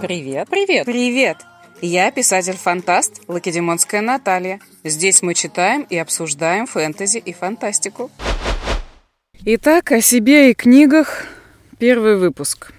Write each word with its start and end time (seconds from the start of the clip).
Привет, 0.00 0.48
привет, 0.48 0.86
привет! 0.86 1.36
Я 1.82 2.10
писатель-фантаст 2.10 3.22
Лакедемонская 3.28 4.00
Наталья. 4.00 4.58
Здесь 4.82 5.22
мы 5.22 5.34
читаем 5.34 5.82
и 5.82 5.98
обсуждаем 5.98 6.66
фэнтези 6.66 7.18
и 7.18 7.32
фантастику. 7.32 8.10
Итак, 9.44 9.92
о 9.92 10.00
себе 10.00 10.50
и 10.50 10.54
книгах. 10.54 11.26
Первый 11.78 12.16
выпуск. 12.16 12.72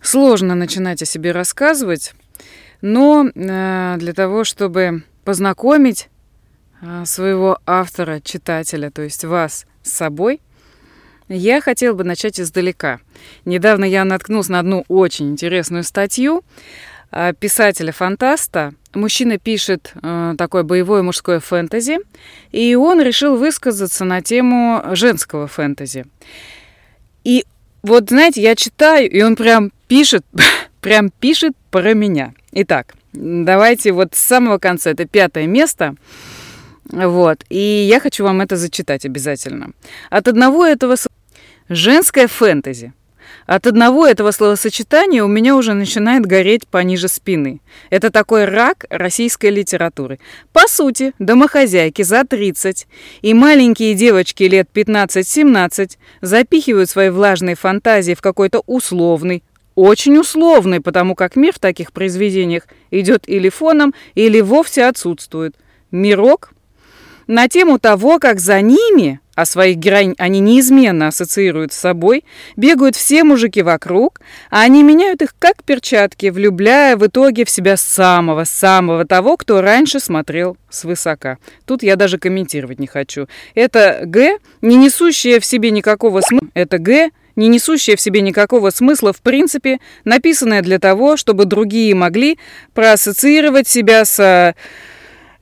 Сложно 0.00 0.54
начинать 0.54 1.02
о 1.02 1.06
себе 1.06 1.32
рассказывать, 1.32 2.12
но 2.80 3.26
э, 3.26 3.96
для 3.98 4.12
того, 4.12 4.44
чтобы 4.44 5.04
познакомить 5.24 6.08
своего 7.04 7.58
автора, 7.66 8.20
читателя, 8.20 8.90
то 8.90 9.02
есть 9.02 9.24
вас 9.24 9.66
с 9.82 9.92
собой, 9.92 10.40
я 11.28 11.60
хотела 11.60 11.94
бы 11.94 12.04
начать 12.04 12.40
издалека. 12.40 13.00
Недавно 13.44 13.84
я 13.84 14.04
наткнулся 14.04 14.52
на 14.52 14.58
одну 14.58 14.84
очень 14.88 15.30
интересную 15.30 15.84
статью 15.84 16.44
э, 17.10 17.32
писателя-фантаста. 17.38 18.74
Мужчина 18.94 19.38
пишет 19.38 19.94
э, 20.02 20.34
такое 20.36 20.62
боевое 20.62 21.02
мужское 21.02 21.40
фэнтези, 21.40 22.00
и 22.50 22.74
он 22.74 23.00
решил 23.00 23.36
высказаться 23.36 24.04
на 24.04 24.20
тему 24.20 24.82
женского 24.92 25.46
фэнтези. 25.46 26.06
И 27.24 27.46
вот, 27.82 28.10
знаете, 28.10 28.42
я 28.42 28.54
читаю, 28.54 29.10
и 29.10 29.22
он 29.22 29.36
прям 29.36 29.72
пишет 29.88 30.24
прям 30.80 31.10
пишет 31.10 31.52
про 31.70 31.94
меня. 31.94 32.34
Итак, 32.52 32.94
давайте 33.12 33.92
вот 33.92 34.14
с 34.14 34.18
самого 34.18 34.58
конца, 34.58 34.90
это 34.90 35.06
пятое 35.06 35.46
место. 35.46 35.94
Вот, 36.90 37.44
и 37.48 37.58
я 37.58 38.00
хочу 38.00 38.24
вам 38.24 38.40
это 38.40 38.56
зачитать 38.56 39.04
обязательно. 39.04 39.70
От 40.10 40.28
одного 40.28 40.66
этого... 40.66 40.96
Женское 41.68 42.26
фэнтези. 42.26 42.92
От 43.46 43.66
одного 43.66 44.06
этого 44.06 44.30
словосочетания 44.30 45.24
у 45.24 45.28
меня 45.28 45.56
уже 45.56 45.74
начинает 45.74 46.26
гореть 46.26 46.66
пониже 46.66 47.08
спины. 47.08 47.60
Это 47.90 48.10
такой 48.10 48.44
рак 48.44 48.84
российской 48.90 49.50
литературы. 49.50 50.18
По 50.52 50.68
сути, 50.68 51.12
домохозяйки 51.18 52.02
за 52.02 52.24
30 52.24 52.86
и 53.22 53.34
маленькие 53.34 53.94
девочки 53.94 54.44
лет 54.44 54.68
15-17 54.72 55.96
запихивают 56.20 56.90
свои 56.90 57.10
влажные 57.10 57.56
фантазии 57.56 58.14
в 58.14 58.20
какой-то 58.20 58.62
условный, 58.66 59.42
очень 59.74 60.18
условный, 60.18 60.80
потому 60.80 61.14
как 61.14 61.36
мир 61.36 61.54
в 61.54 61.58
таких 61.58 61.92
произведениях 61.92 62.64
идет 62.90 63.28
или 63.28 63.48
фоном, 63.48 63.94
или 64.14 64.40
вовсе 64.40 64.84
отсутствует. 64.84 65.56
Мирок 65.90 66.52
на 67.26 67.48
тему 67.48 67.78
того, 67.78 68.18
как 68.18 68.40
за 68.40 68.60
ними, 68.60 69.20
а 69.34 69.46
своих 69.46 69.76
героинь 69.78 70.14
они 70.18 70.40
неизменно 70.40 71.08
ассоциируют 71.08 71.72
с 71.72 71.78
собой, 71.78 72.24
бегают 72.56 72.96
все 72.96 73.24
мужики 73.24 73.62
вокруг, 73.62 74.20
а 74.50 74.60
они 74.60 74.82
меняют 74.82 75.22
их 75.22 75.34
как 75.38 75.62
перчатки, 75.64 76.26
влюбляя 76.26 76.96
в 76.96 77.06
итоге 77.06 77.44
в 77.44 77.50
себя 77.50 77.76
самого-самого 77.76 79.06
того, 79.06 79.36
кто 79.36 79.62
раньше 79.62 80.00
смотрел 80.00 80.56
свысока. 80.68 81.38
Тут 81.64 81.82
я 81.82 81.96
даже 81.96 82.18
комментировать 82.18 82.78
не 82.78 82.86
хочу. 82.86 83.26
Это 83.54 84.00
Г, 84.04 84.38
не 84.60 84.76
несущее 84.76 85.40
в 85.40 85.46
себе 85.46 85.70
никакого 85.70 86.20
смысла. 86.20 86.48
Это 86.54 86.78
Г, 86.78 87.10
не 87.36 87.48
несущая 87.48 87.96
в 87.96 88.00
себе 88.00 88.20
никакого 88.20 88.70
смысла 88.70 89.12
в 89.12 89.22
принципе, 89.22 89.78
написанная 90.04 90.62
для 90.62 90.78
того, 90.78 91.16
чтобы 91.16 91.46
другие 91.46 91.94
могли 91.94 92.38
проассоциировать 92.74 93.66
себя 93.66 94.04
с 94.04 94.54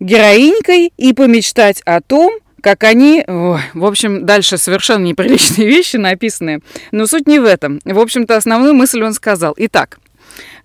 героинькой 0.00 0.92
и 0.96 1.12
помечтать 1.12 1.82
о 1.84 2.00
том, 2.00 2.32
как 2.62 2.84
они... 2.84 3.24
Ой, 3.26 3.60
в 3.74 3.84
общем, 3.84 4.26
дальше 4.26 4.58
совершенно 4.58 5.04
неприличные 5.04 5.68
вещи 5.68 5.96
написаны. 5.96 6.60
Но 6.90 7.06
суть 7.06 7.26
не 7.26 7.38
в 7.38 7.44
этом. 7.44 7.80
В 7.84 7.98
общем-то, 7.98 8.36
основную 8.36 8.74
мысль 8.74 9.02
он 9.02 9.14
сказал. 9.14 9.54
Итак, 9.56 9.98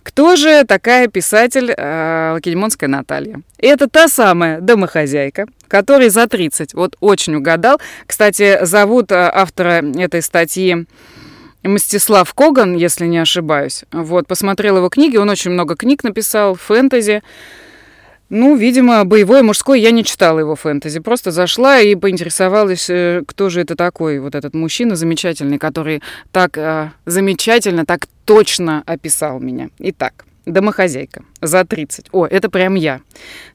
кто 0.04 0.36
же 0.36 0.66
такая 0.66 1.08
писатель 1.08 1.74
э, 1.76 2.32
Лакедемонская 2.34 2.88
Наталья? 2.88 3.42
Это 3.58 3.90
та 3.90 4.08
самая 4.08 4.62
домохозяйка, 4.62 5.48
которой 5.68 6.10
за 6.10 6.28
30. 6.28 6.74
Вот 6.74 6.96
очень 7.00 7.36
угадал. 7.36 7.80
Кстати, 8.06 8.64
зовут 8.66 9.12
э, 9.12 9.16
автора 9.16 9.84
этой 9.98 10.22
статьи 10.22 10.86
Мстислав 11.64 12.32
Коган, 12.34 12.76
если 12.76 13.08
не 13.08 13.18
ошибаюсь. 13.18 13.86
Вот, 13.92 14.28
посмотрел 14.28 14.78
его 14.78 14.90
книги, 14.90 15.18
он 15.18 15.30
очень 15.30 15.52
много 15.52 15.76
книг 15.76 16.04
написал, 16.04 16.54
фэнтези. 16.56 17.24
Ну, 18.30 18.56
видимо, 18.56 19.06
боевое 19.06 19.44
мужское 19.44 19.78
я 19.78 19.92
не 19.92 20.04
читала 20.04 20.40
его 20.40 20.56
фэнтези. 20.56 21.00
Просто 21.00 21.30
зашла 21.32 21.80
и 21.80 21.96
поинтересовалась, 21.96 22.90
э, 22.90 23.22
кто 23.28 23.50
же 23.50 23.62
это 23.62 23.76
такой, 23.76 24.20
вот 24.20 24.34
этот 24.34 24.56
мужчина 24.56 24.96
замечательный, 24.96 25.60
который 25.60 26.02
так 26.32 26.58
э, 26.58 26.92
замечательно, 27.06 27.86
так 27.86 28.08
точно 28.26 28.82
описал 28.88 29.40
меня. 29.40 29.70
Итак, 29.78 30.26
домохозяйка 30.48 31.24
за 31.40 31.66
30. 31.66 32.08
О, 32.12 32.26
это 32.26 32.50
прям 32.50 32.74
я. 32.74 33.02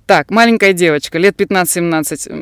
Так, 0.07 0.31
маленькая 0.31 0.73
девочка, 0.73 1.19
лет 1.19 1.41
15-17. 1.41 2.33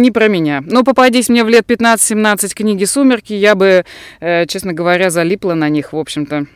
Не 0.00 0.10
про 0.12 0.28
меня. 0.28 0.62
Но 0.64 0.84
попадись 0.84 1.28
мне 1.28 1.42
в 1.42 1.48
лет 1.48 1.64
15-17 1.68 2.54
книги 2.54 2.84
«Сумерки», 2.84 3.32
я 3.32 3.56
бы, 3.56 3.84
э, 4.20 4.46
честно 4.46 4.72
говоря, 4.72 5.10
залипла 5.10 5.54
на 5.54 5.68
них, 5.68 5.92
в 5.92 5.96
общем-то, 5.96 6.46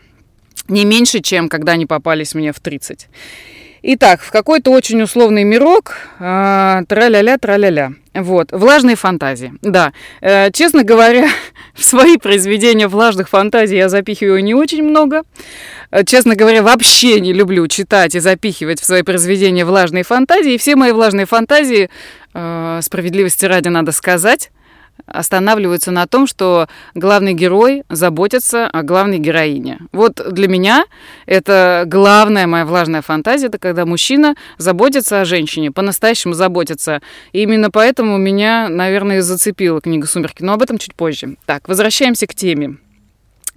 не 0.68 0.84
меньше, 0.84 1.20
чем 1.20 1.48
когда 1.48 1.72
они 1.72 1.86
попались 1.86 2.34
мне 2.34 2.52
в 2.52 2.60
30. 2.60 3.08
Итак, 3.82 4.20
в 4.20 4.30
какой-то 4.30 4.72
очень 4.72 5.00
условный 5.00 5.42
мирок, 5.42 5.94
э, 6.18 6.82
тра-ля-ля, 6.86 7.38
тра-ля-ля. 7.38 7.92
Вот, 8.12 8.52
влажные 8.52 8.94
фантазии. 8.96 9.54
Да, 9.62 9.94
э, 10.20 10.50
честно 10.52 10.84
говоря, 10.84 11.28
в 11.74 11.82
свои 11.82 12.18
произведения 12.18 12.88
влажных 12.88 13.30
фантазий 13.30 13.76
я 13.76 13.88
запихиваю 13.88 14.44
не 14.44 14.52
очень 14.52 14.82
много. 14.82 15.22
Э, 15.90 16.04
честно 16.04 16.34
говоря, 16.34 16.62
вообще 16.62 17.20
не 17.20 17.32
люблю 17.32 17.66
читать 17.68 18.14
и 18.14 18.20
запихивать 18.20 18.80
в 18.80 18.84
свои 18.84 19.02
произведения 19.02 19.64
влажные 19.64 20.04
фантазии. 20.04 20.54
И 20.54 20.58
все 20.58 20.76
мои 20.76 20.92
влажные 20.92 21.24
фантазии, 21.24 21.88
э, 22.34 22.80
справедливости 22.82 23.46
ради 23.46 23.68
надо 23.68 23.92
сказать, 23.92 24.50
останавливаются 25.06 25.90
на 25.90 26.06
том, 26.06 26.26
что 26.26 26.68
главный 26.94 27.34
герой 27.34 27.84
заботится 27.88 28.66
о 28.66 28.82
главной 28.82 29.18
героине. 29.18 29.78
Вот 29.92 30.20
для 30.30 30.48
меня 30.48 30.84
это 31.26 31.84
главная 31.86 32.46
моя 32.46 32.64
влажная 32.64 33.02
фантазия, 33.02 33.46
это 33.46 33.58
когда 33.58 33.86
мужчина 33.86 34.34
заботится 34.58 35.20
о 35.20 35.24
женщине, 35.24 35.70
по-настоящему 35.70 36.34
заботится. 36.34 37.00
И 37.32 37.42
именно 37.42 37.70
поэтому 37.70 38.18
меня, 38.18 38.68
наверное, 38.68 39.22
зацепила 39.22 39.80
книга 39.80 40.06
«Сумерки». 40.06 40.42
Но 40.42 40.52
об 40.52 40.62
этом 40.62 40.78
чуть 40.78 40.94
позже. 40.94 41.36
Так, 41.46 41.68
возвращаемся 41.68 42.26
к 42.26 42.34
теме 42.34 42.76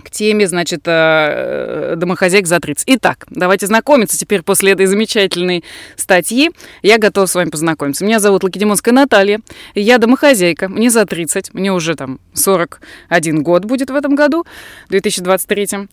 к 0.03 0.12
теме, 0.12 0.47
значит, 0.47 0.81
э, 0.86 1.96
домохозяйк 1.97 2.46
за 2.46 2.59
30. 2.59 2.84
Итак, 2.88 3.25
давайте 3.30 3.66
знакомиться 3.66 4.18
теперь 4.18 4.44
после 4.44 4.74
этой 4.74 4.86
замечательной 4.86 5.64
статьи. 5.96 6.52
Я 6.81 6.97
готова 6.97 7.25
с 7.25 7.36
вами 7.36 7.50
познакомиться. 7.50 8.06
Меня 8.06 8.19
зовут 8.19 8.44
Лакедемонская 8.44 8.94
Наталья. 8.94 9.40
Я 9.74 9.97
домохозяйка. 9.97 10.69
Мне 10.69 10.90
за 10.90 11.06
30. 11.06 11.53
Мне 11.53 11.74
уже 11.74 11.96
там 11.96 12.19
41 12.34 13.44
год 13.44 13.66
будет 13.66 13.90
в 13.90 13.96
этом 13.96 14.16
году, 14.16 14.46
2023. 14.90 15.88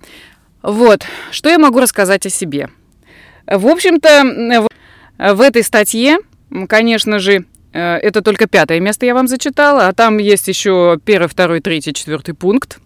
Вот. 0.62 1.04
Что 1.30 1.48
я 1.48 1.58
могу 1.58 1.80
рассказать 1.80 2.26
о 2.26 2.30
себе? 2.30 2.68
В 3.46 3.66
общем-то, 3.66 4.68
в 5.18 5.40
этой 5.40 5.62
статье, 5.62 6.18
конечно 6.68 7.18
же, 7.18 7.44
э, 7.72 7.96
это 7.96 8.22
только 8.22 8.46
пятое 8.46 8.80
место 8.80 9.06
я 9.06 9.14
вам 9.14 9.28
зачитала, 9.28 9.88
а 9.88 9.92
там 9.92 10.18
есть 10.18 10.48
еще 10.48 10.98
первый, 11.04 11.28
второй, 11.28 11.60
третий, 11.60 11.92
четвертый 11.92 12.34
пункт 12.34 12.78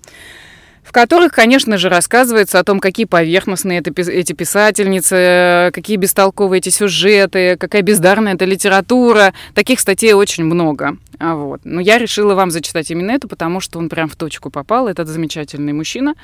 которых, 0.94 1.32
конечно 1.32 1.77
же, 1.77 1.88
рассказывается 1.88 2.60
о 2.60 2.65
том, 2.65 2.78
какие 2.78 3.05
поверхностные 3.05 3.81
это, 3.81 3.91
эти 4.00 4.32
писательницы, 4.32 5.72
какие 5.75 5.97
бестолковые 5.97 6.60
эти 6.60 6.69
сюжеты, 6.69 7.56
какая 7.56 7.82
бездарная 7.82 8.34
эта 8.34 8.44
литература. 8.44 9.34
Таких 9.55 9.81
статей 9.81 10.12
очень 10.12 10.44
много. 10.44 10.97
А 11.19 11.34
вот. 11.34 11.62
Но 11.65 11.81
я 11.81 11.99
решила 11.99 12.34
вам 12.37 12.53
зачитать 12.53 12.93
именно 12.93 13.11
это, 13.11 13.26
потому 13.26 13.58
что 13.58 13.81
он 13.81 13.88
прям 13.88 14.08
в 14.08 14.14
точку 14.14 14.50
попал, 14.50 14.87
этот 14.87 15.08
замечательный 15.08 15.73
мужчина. 15.73 16.14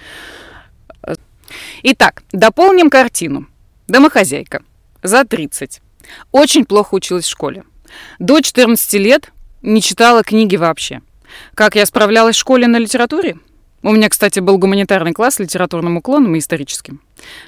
Итак, 1.83 2.23
дополним 2.31 2.91
картину. 2.91 3.49
Домохозяйка. 3.89 4.63
За 5.03 5.25
30. 5.25 5.83
Очень 6.31 6.65
плохо 6.65 6.95
училась 6.95 7.25
в 7.25 7.31
школе. 7.31 7.65
До 8.21 8.41
14 8.41 8.95
лет 8.95 9.33
не 9.63 9.83
читала 9.83 10.23
книги 10.23 10.55
вообще. 10.55 11.01
Как 11.55 11.75
я 11.75 11.85
справлялась 11.87 12.37
в 12.37 12.39
школе 12.39 12.69
на 12.69 12.77
литературе? 12.77 13.37
У 13.83 13.93
меня, 13.93 14.11
кстати, 14.11 14.41
был 14.41 14.59
гуманитарный 14.59 15.13
класс 15.13 15.37
с 15.37 15.39
литературным 15.39 15.97
уклоном 15.97 16.35
и 16.35 16.39
историческим. 16.39 17.01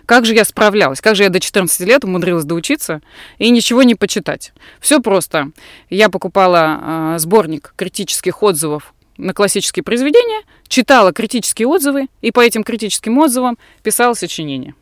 Как 0.07 0.25
же 0.25 0.35
я 0.35 0.45
справлялась? 0.45 1.03
Как 1.03 1.15
же 1.15 1.25
я 1.25 1.29
до 1.29 1.41
14 1.41 1.81
лет 1.87 2.05
умудрилась 2.05 2.45
доучиться 2.45 3.03
и 3.39 3.51
ничего 3.51 3.83
не 3.83 3.95
почитать? 3.95 4.53
Все 4.81 5.01
просто. 5.01 5.51
Я 5.91 6.09
покупала 6.09 7.15
э, 7.15 7.19
сборник 7.19 7.75
критических 7.77 8.43
отзывов 8.43 8.95
на 9.19 9.35
классические 9.35 9.83
произведения, 9.83 10.43
читала 10.69 11.13
критические 11.13 11.69
отзывы 11.69 12.09
и 12.23 12.31
по 12.31 12.41
этим 12.41 12.65
критическим 12.65 13.19
отзывам 13.19 13.59
писала 13.83 14.15
сочинения. 14.15 14.75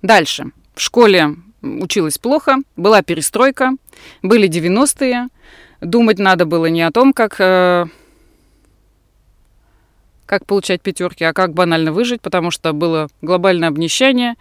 Дальше. 0.00 0.52
В 0.74 0.80
школе 0.80 1.36
училась 1.60 2.16
плохо, 2.16 2.56
была 2.76 3.02
перестройка, 3.02 3.72
были 4.22 4.48
90-е, 4.48 5.28
Думать 5.80 6.18
надо 6.18 6.44
было 6.44 6.66
не 6.66 6.82
о 6.82 6.90
том, 6.90 7.12
как, 7.12 7.36
э, 7.38 7.86
как 10.30 10.46
получать 10.46 10.80
пятерки, 10.80 11.24
а 11.24 11.32
как 11.32 11.54
банально 11.54 11.90
выжить, 11.92 12.20
потому 12.20 12.52
что 12.52 12.72
было 12.72 13.08
глобальное 13.20 13.68
обнищание, 13.68 14.36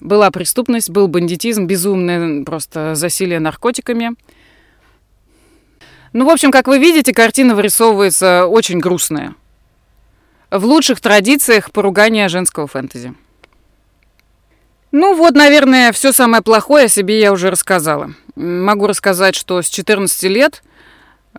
была 0.00 0.30
преступность, 0.30 0.88
был 0.88 1.08
бандитизм, 1.08 1.66
безумное 1.66 2.42
просто 2.42 2.94
засилие 2.94 3.38
наркотиками. 3.38 4.12
Ну, 6.14 6.24
в 6.24 6.30
общем, 6.30 6.50
как 6.50 6.68
вы 6.68 6.78
видите, 6.78 7.12
картина 7.12 7.54
вырисовывается 7.54 8.46
очень 8.46 8.78
грустная. 8.78 9.34
В 10.50 10.64
лучших 10.64 11.02
традициях 11.02 11.70
поругания 11.70 12.30
женского 12.30 12.66
фэнтези. 12.66 13.12
Ну 14.90 15.14
вот, 15.14 15.34
наверное, 15.34 15.92
все 15.92 16.12
самое 16.12 16.42
плохое 16.42 16.86
о 16.86 16.88
себе 16.88 17.20
я 17.20 17.30
уже 17.30 17.50
рассказала. 17.50 18.14
Могу 18.36 18.86
рассказать, 18.86 19.34
что 19.34 19.60
с 19.60 19.68
14 19.68 20.22
лет, 20.30 20.62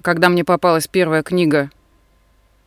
когда 0.04 0.30
мне 0.30 0.44
попалась 0.44 0.88
первая 0.88 1.24
книга, 1.24 1.72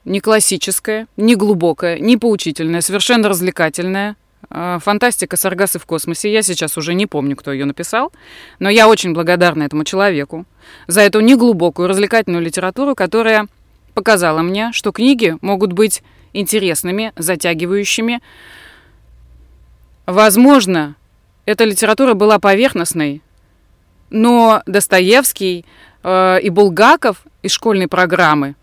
не 0.09 0.21
классическая, 0.21 1.07
не 1.17 1.37
глубокая, 1.37 1.99
не 1.99 2.17
поучительная, 2.17 2.81
совершенно 2.81 3.29
развлекательная, 3.29 4.17
а, 4.51 4.79
фантастика 4.79 5.37
Саргасы 5.37 5.79
в 5.79 5.87
космосе. 5.87 6.33
Я 6.33 6.43
сейчас 6.43 6.77
уже 6.77 6.95
не 6.95 7.07
помню, 7.07 7.37
кто 7.37 7.53
ее 7.53 7.65
написал, 7.65 8.13
но 8.59 8.69
я 8.69 8.89
очень 8.89 9.13
благодарна 9.13 9.63
этому 9.63 9.85
человеку 9.85 10.47
за 10.87 11.03
эту 11.03 11.21
неглубокую 11.21 11.89
развлекательную 11.89 12.43
литературу, 12.43 12.95
которая 12.95 13.47
показала 13.95 14.43
мне, 14.43 14.71
что 14.73 14.93
книги 14.93 15.37
могут 15.41 15.73
быть 15.73 16.03
интересными, 16.33 17.13
затягивающими, 17.17 18.21
Возможно, 20.09 20.95
эта 21.45 21.65
литература 21.65 22.15
была 22.15 22.39
поверхностной, 22.39 23.21
но 24.09 24.63
Достоевский 24.65 25.67
э, 26.03 26.41
и 26.41 26.49
Булгаков 26.49 27.25
из 27.43 27.53
школьной 27.53 27.89
программы, 27.89 28.55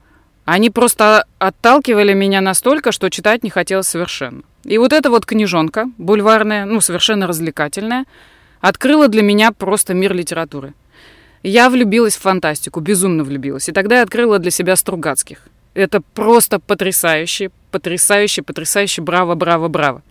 они 0.45 0.69
просто 0.69 1.25
отталкивали 1.39 2.13
меня 2.13 2.39
настолько, 2.39 2.91
что 2.91 3.09
читать 3.09 3.43
не 3.43 3.49
хотелось 3.49 3.87
совершенно. 3.87 4.43
И 4.63 4.77
вот 4.77 4.93
эта 4.93 5.09
вот 5.09 5.25
книжонка, 5.25 5.89
бульварная, 5.97 6.65
ну, 6.65 6.81
совершенно 6.81 7.27
развлекательная, 7.27 8.05
открыла 8.61 9.07
для 9.07 9.23
меня 9.23 9.51
просто 9.51 9.95
мир 9.95 10.13
литературы. 10.13 10.73
Я 11.41 11.69
влюбилась 11.69 12.15
в 12.15 12.21
фантастику, 12.21 12.79
безумно 12.79 13.23
влюбилась. 13.23 13.69
И 13.69 13.71
тогда 13.71 13.97
я 13.97 14.01
открыла 14.03 14.39
для 14.39 14.51
себя 14.51 14.75
Стругацких. 14.75 15.47
Это 15.73 16.01
просто 16.01 16.59
потрясающе, 16.59 17.51
потрясающе, 17.71 18.41
потрясающе, 18.41 19.01
браво, 19.01 19.35
браво, 19.35 19.67
браво. 19.67 20.01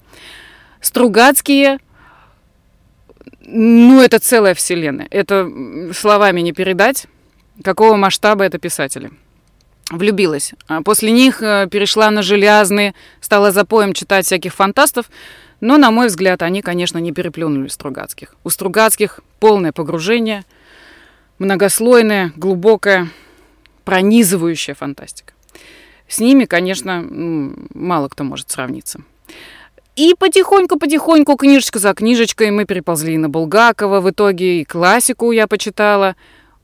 Стругацкие, 0.81 1.79
ну, 3.41 4.03
это 4.03 4.19
целая 4.19 4.55
вселенная. 4.55 5.09
Это 5.11 5.51
словами 5.93 6.41
не 6.41 6.53
передать, 6.53 7.07
какого 7.63 7.97
масштаба 7.97 8.45
это 8.45 8.59
писатели. 8.59 9.11
Влюбилась. 9.91 10.55
А 10.67 10.83
после 10.83 11.13
них 11.13 11.43
э, 11.43 11.69
перешла 11.71 12.11
на 12.11 12.23
железные, 12.23 12.95
стала 13.21 13.53
запоем 13.53 13.93
читать 13.93 14.25
всяких 14.25 14.55
фантастов, 14.55 15.11
но, 15.61 15.77
на 15.77 15.91
мой 15.91 16.07
взгляд, 16.07 16.43
они, 16.43 16.63
конечно, 16.63 16.99
не 16.99 17.13
переплюнули 17.13 17.69
Стругацких. 17.69 18.35
У 18.45 18.51
Стругацких 18.51 19.21
полное 19.41 19.73
погружение, 19.73 20.45
многослойная, 21.39 22.33
глубокая, 22.37 23.09
пронизывающая 23.85 24.75
фантастика. 24.75 25.35
С 26.09 26.19
ними, 26.19 26.45
конечно, 26.45 27.05
мало 27.75 28.09
кто 28.09 28.25
может 28.25 28.51
сравниться. 28.51 29.01
И 29.97 30.15
потихоньку-потихоньку, 30.19 31.37
книжечка 31.37 31.79
за 31.79 31.95
книжечкой, 31.95 32.51
мы 32.51 32.65
переползли 32.65 33.17
на 33.17 33.29
Булгакова. 33.29 34.01
В 34.01 34.11
итоге 34.11 34.61
и 34.61 34.65
классику 34.65 35.31
я 35.31 35.47
почитала. 35.47 36.17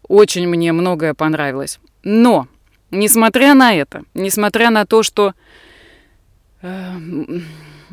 Очень 0.09 0.49
мне 0.49 0.73
многое 0.73 1.15
понравилось. 1.15 1.79
Но, 2.03 2.49
несмотря 2.91 3.55
на 3.55 3.75
это, 3.75 4.03
несмотря 4.15 4.71
на 4.71 4.87
то, 4.87 5.03
что 5.03 5.35
э, 6.63 6.93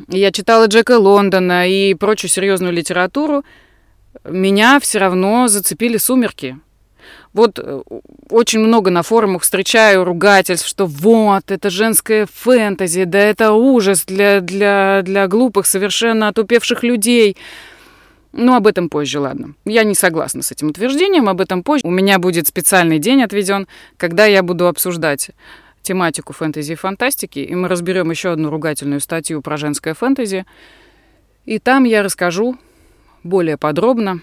я 0.08 0.32
читала 0.32 0.66
Джека 0.66 0.98
Лондона 0.98 1.68
и 1.68 1.94
прочую 1.94 2.30
серьезную 2.30 2.72
литературу, 2.72 3.44
меня 4.24 4.80
все 4.80 4.98
равно 4.98 5.48
зацепили 5.48 5.96
«Сумерки». 5.96 6.58
Вот 7.32 7.58
э, 7.58 7.82
очень 8.30 8.60
много 8.60 8.90
на 8.90 9.02
форумах 9.02 9.42
встречаю 9.42 10.04
ругательств, 10.04 10.66
что 10.66 10.86
вот, 10.86 11.50
это 11.50 11.70
женская 11.70 12.26
фэнтези, 12.32 13.04
да 13.04 13.18
это 13.18 13.52
ужас 13.52 14.04
для, 14.04 14.40
для, 14.40 15.02
для 15.02 15.28
глупых, 15.28 15.66
совершенно 15.66 16.28
отупевших 16.28 16.82
людей. 16.82 17.36
Ну, 18.32 18.54
об 18.54 18.66
этом 18.66 18.88
позже, 18.88 19.20
ладно. 19.20 19.54
Я 19.64 19.84
не 19.84 19.94
согласна 19.94 20.42
с 20.42 20.52
этим 20.52 20.68
утверждением, 20.68 21.28
об 21.28 21.40
этом 21.40 21.62
позже. 21.62 21.86
У 21.86 21.90
меня 21.90 22.18
будет 22.18 22.46
специальный 22.46 22.98
день 22.98 23.22
отведен, 23.22 23.66
когда 23.96 24.26
я 24.26 24.42
буду 24.42 24.68
обсуждать 24.68 25.30
тематику 25.82 26.32
фэнтези 26.34 26.72
и 26.72 26.76
фантастики, 26.76 27.38
и 27.38 27.54
мы 27.54 27.68
разберем 27.68 28.10
еще 28.10 28.30
одну 28.30 28.50
ругательную 28.50 29.00
статью 29.00 29.40
про 29.40 29.56
женское 29.56 29.94
фэнтези. 29.94 30.44
И 31.46 31.58
там 31.58 31.84
я 31.84 32.02
расскажу 32.02 32.58
более 33.22 33.56
подробно 33.56 34.20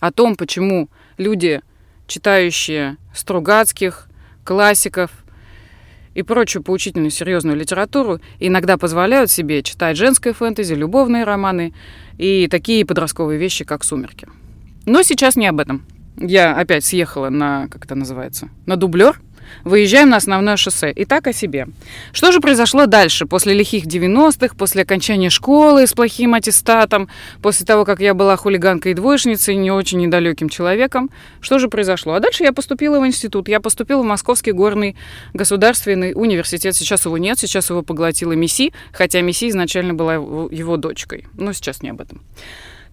о 0.00 0.10
том, 0.12 0.36
почему 0.36 0.88
люди, 1.18 1.60
читающие 2.06 2.96
Стругацких, 3.14 4.08
классиков 4.44 5.10
и 6.16 6.22
прочую 6.22 6.62
поучительную 6.62 7.10
серьезную 7.10 7.56
литературу, 7.56 8.20
иногда 8.40 8.78
позволяют 8.78 9.30
себе 9.30 9.62
читать 9.62 9.98
женское 9.98 10.32
фэнтези, 10.32 10.72
любовные 10.72 11.24
романы 11.24 11.74
и 12.16 12.48
такие 12.48 12.86
подростковые 12.86 13.38
вещи, 13.38 13.64
как 13.64 13.84
«Сумерки». 13.84 14.26
Но 14.86 15.02
сейчас 15.02 15.36
не 15.36 15.46
об 15.46 15.60
этом. 15.60 15.84
Я 16.16 16.56
опять 16.56 16.86
съехала 16.86 17.28
на, 17.28 17.68
как 17.68 17.84
это 17.84 17.94
называется, 17.94 18.48
на 18.64 18.76
дублер, 18.76 19.20
Выезжаем 19.64 20.10
на 20.10 20.16
основное 20.16 20.56
шоссе. 20.56 20.92
И 20.92 21.04
так 21.04 21.26
о 21.26 21.32
себе. 21.32 21.66
Что 22.12 22.32
же 22.32 22.40
произошло 22.40 22.86
дальше, 22.86 23.26
после 23.26 23.54
лихих 23.54 23.84
90-х, 23.84 24.54
после 24.56 24.82
окончания 24.82 25.30
школы 25.30 25.86
с 25.86 25.92
плохим 25.92 26.34
аттестатом, 26.34 27.08
после 27.42 27.66
того, 27.66 27.84
как 27.84 28.00
я 28.00 28.14
была 28.14 28.36
хулиганкой 28.36 28.92
и 28.92 28.94
двоечницей, 28.94 29.56
не 29.56 29.70
очень 29.70 29.98
недалеким 29.98 30.48
человеком? 30.48 31.10
Что 31.40 31.58
же 31.58 31.68
произошло? 31.68 32.14
А 32.14 32.20
дальше 32.20 32.44
я 32.44 32.52
поступила 32.52 33.00
в 33.00 33.06
институт. 33.06 33.48
Я 33.48 33.60
поступила 33.60 34.02
в 34.02 34.04
Московский 34.04 34.52
горный 34.52 34.96
государственный 35.34 36.12
университет. 36.14 36.74
Сейчас 36.74 37.04
его 37.04 37.18
нет, 37.18 37.38
сейчас 37.38 37.70
его 37.70 37.82
поглотила 37.82 38.32
МИСИ, 38.32 38.72
хотя 38.92 39.20
МИСИ 39.20 39.50
изначально 39.50 39.94
была 39.94 40.14
его 40.14 40.76
дочкой. 40.76 41.26
Но 41.34 41.52
сейчас 41.52 41.82
не 41.82 41.90
об 41.90 42.00
этом. 42.00 42.22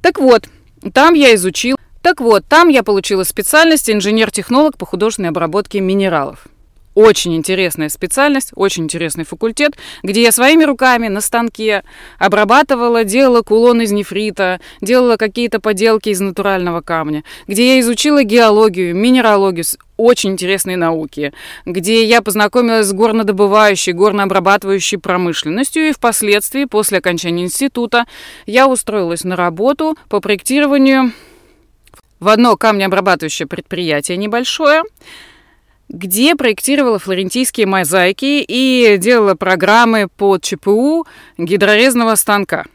Так 0.01 0.19
вот, 0.19 0.47
там 0.94 1.13
я 1.13 1.33
изучила 1.35 1.77
так 2.03 2.19
вот, 2.19 2.44
там 2.47 2.67
я 2.67 2.83
получила 2.83 3.23
специальность 3.23 3.89
инженер-технолог 3.89 4.77
по 4.77 4.85
художественной 4.85 5.29
обработке 5.29 5.79
минералов. 5.79 6.47
Очень 6.95 7.35
интересная 7.35 7.87
специальность, 7.89 8.51
очень 8.56 8.83
интересный 8.83 9.23
факультет, 9.23 9.78
где 10.04 10.21
я 10.21 10.33
своими 10.33 10.66
руками 10.66 11.07
на 11.07 11.21
станке 11.21 11.83
обрабатывала, 12.19 13.04
делала 13.04 13.42
кулон 13.42 13.81
из 13.81 13.92
нефрита, 13.92 14.59
делала 14.81 15.16
какие-то 15.16 15.59
поделки 15.59 16.09
из 16.09 16.19
натурального 16.19 16.81
камня, 16.81 17.23
где 17.47 17.75
я 17.75 17.80
изучила 17.80 18.23
геологию, 18.23 18.95
минералогию, 18.95 19.63
очень 19.95 20.31
интересные 20.31 20.75
науки, 20.75 21.33
где 21.66 22.04
я 22.04 22.21
познакомилась 22.21 22.87
с 22.87 22.94
горнодобывающей, 22.94 23.94
горнообрабатывающей 23.94 24.99
промышленностью, 24.99 25.87
и 25.87 25.94
впоследствии, 25.94 26.66
после 26.66 26.97
окончания 26.97 27.44
института, 27.44 28.06
я 28.45 28.68
устроилась 28.68 29.23
на 29.23 29.35
работу 29.35 29.97
по 30.09 30.19
проектированию 30.19 31.13
в 32.23 32.30
одно 32.30 32.56
камнеобрабатывающее 32.56 33.47
предприятие 33.47 34.18
небольшое, 34.18 34.83
где 35.89 36.35
проектировала 36.35 36.97
флорентийские 36.97 37.68
мозаики 37.68 38.44
и 38.47 38.97
делала 38.97 39.35
программы 39.35 40.07
под 40.07 40.42
ЧПУ 40.42 41.06
гидрорезного 41.37 42.15
станка. 42.15 42.65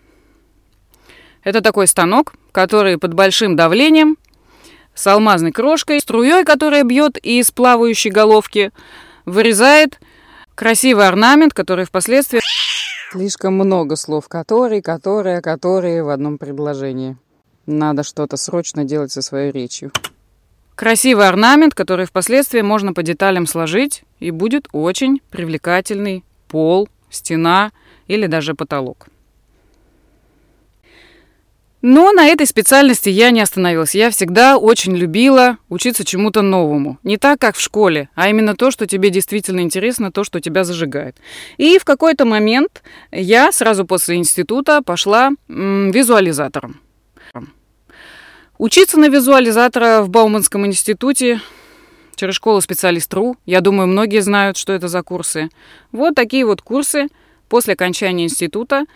Это 1.45 1.63
такой 1.63 1.87
станок, 1.87 2.35
который 2.53 2.99
под 2.99 3.15
большим 3.15 3.57
давлением, 3.57 4.19
с 4.95 5.07
алмазной 5.07 5.53
крошкой, 5.53 6.01
струей, 6.01 6.45
которая 6.45 6.85
бьет 6.85 7.17
из 7.17 7.51
плавающей 7.51 8.11
головки, 8.11 8.71
вырезает 9.25 9.99
красивый 10.55 11.09
орнамент, 11.09 11.55
который 11.55 11.87
впоследствии... 11.87 12.41
Слишком 13.13 13.55
много 13.55 13.97
слов 13.97 14.29
«который», 14.29 14.83
«которые», 14.83 15.41
«которые» 15.41 16.03
в 16.03 16.11
одном 16.11 16.37
предложении. 16.37 17.17
Надо 17.71 18.03
что-то 18.03 18.39
срочно 18.39 18.85
делать 18.85 19.13
со 19.13 19.21
своей 19.21 19.53
речью. 19.53 19.93
Красивый 20.75 21.29
орнамент, 21.29 21.75
который 21.75 22.07
впоследствии 22.07 22.63
можно 22.63 22.95
по 22.95 23.03
деталям 23.03 23.47
сложить, 23.47 24.05
и 24.21 24.31
будет 24.31 24.69
очень 24.73 25.21
привлекательный 25.29 26.25
пол, 26.49 26.89
стена 27.11 27.73
или 28.07 28.27
даже 28.27 28.55
потолок. 28.55 29.09
Но 31.83 32.11
на 32.13 32.29
этой 32.29 32.47
специальности 32.47 33.11
я 33.11 33.31
не 33.31 33.43
остановилась. 33.43 33.95
Я 33.95 34.09
всегда 34.09 34.57
очень 34.57 34.97
любила 34.97 35.59
учиться 35.69 36.07
чему-то 36.07 36.41
новому. 36.41 36.99
Не 37.03 37.19
так, 37.19 37.39
как 37.39 37.55
в 37.55 37.61
школе, 37.61 38.09
а 38.15 38.31
именно 38.31 38.57
то, 38.57 38.71
что 38.71 38.87
тебе 38.87 39.11
действительно 39.11 39.61
интересно, 39.61 40.11
то, 40.11 40.25
что 40.25 40.41
тебя 40.41 40.65
зажигает. 40.65 41.17
И 41.59 41.79
в 41.79 41.85
какой-то 41.85 42.25
момент 42.25 42.83
я 43.13 43.53
сразу 43.53 43.85
после 43.85 44.17
института 44.17 44.81
пошла 44.81 45.33
м, 45.51 45.91
визуализатором. 45.91 46.81
Учиться 48.59 48.99
на 48.99 49.09
визуализатора 49.09 50.03
в 50.03 50.09
Бауманском 50.09 50.67
институте 50.67 51.41
через 52.17 52.35
школу 52.35 52.61
специалист.ру. 52.61 53.37
Я 53.47 53.61
думаю, 53.61 53.87
многие 53.87 54.21
знают, 54.21 54.57
что 54.57 54.73
это 54.73 54.89
за 54.89 55.05
курсы. 55.05 55.49
Вот 55.93 56.17
такие 56.17 56.45
вот 56.45 56.61
курсы 56.61 57.07
после 57.49 57.75
окончания 57.75 58.25
института 58.25 58.87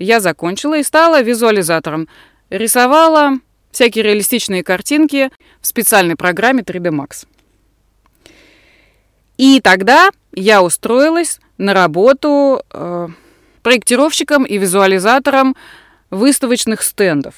я 0.00 0.18
закончила 0.18 0.76
и 0.78 0.82
стала 0.82 1.22
визуализатором. 1.22 2.08
Рисовала 2.50 3.38
всякие 3.70 4.02
реалистичные 4.02 4.64
картинки 4.64 5.30
в 5.60 5.66
специальной 5.68 6.16
программе 6.16 6.64
3D 6.64 6.90
Max. 6.90 7.28
И 9.36 9.60
тогда 9.60 10.10
я 10.32 10.60
устроилась 10.60 11.38
на 11.56 11.72
работу 11.72 12.64
э, 12.68 13.08
проектировщиком 13.62 14.42
и 14.44 14.58
визуализатором 14.58 15.54
выставочных 16.14 16.82
стендов. 16.82 17.34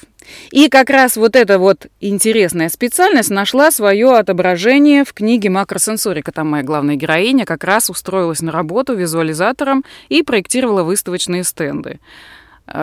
И 0.51 0.69
как 0.69 0.89
раз 0.89 1.17
вот 1.17 1.35
эта 1.35 1.57
вот 1.57 1.87
интересная 2.01 2.69
специальность 2.69 3.29
нашла 3.29 3.71
свое 3.71 4.17
отображение 4.17 5.05
в 5.05 5.13
книге 5.13 5.49
«Макросенсорика». 5.49 6.31
Там 6.31 6.49
моя 6.49 6.63
главная 6.63 6.95
героиня 6.95 7.45
как 7.45 7.63
раз 7.63 7.89
устроилась 7.89 8.41
на 8.41 8.51
работу 8.51 8.93
визуализатором 8.93 9.83
и 10.09 10.23
проектировала 10.23 10.83
выставочные 10.83 11.43
стенды. 11.43 11.99